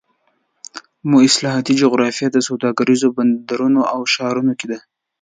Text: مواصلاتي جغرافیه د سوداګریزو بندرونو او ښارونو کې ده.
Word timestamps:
مواصلاتي 1.09 1.73
جغرافیه 1.81 2.27
د 2.31 2.37
سوداګریزو 2.47 3.07
بندرونو 3.17 3.81
او 3.93 3.99
ښارونو 4.13 4.53
کې 4.59 4.67
ده. 4.71 4.79